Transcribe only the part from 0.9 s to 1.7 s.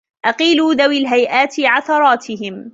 الْهَيْئَاتِ